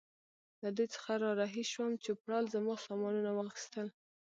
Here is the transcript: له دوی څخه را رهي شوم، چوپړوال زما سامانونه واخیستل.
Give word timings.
له 0.63 0.69
دوی 0.77 0.87
څخه 0.95 1.11
را 1.23 1.31
رهي 1.41 1.63
شوم، 1.71 1.91
چوپړوال 2.03 2.45
زما 2.55 2.75
سامانونه 2.85 3.29
واخیستل. 3.33 3.87